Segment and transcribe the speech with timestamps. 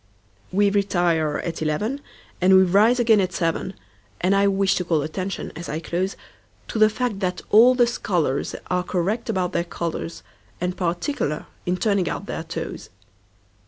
[0.51, 2.01] We retire at eleven,
[2.41, 3.75] And we rise again at seven;
[4.19, 6.15] And I wish to call attention, as I close,
[6.69, 10.23] To the fact that all the scholarsAre correct about their collars,
[10.59, 12.89] And particular in turning out their toes.